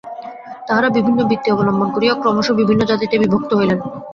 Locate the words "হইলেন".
3.53-3.79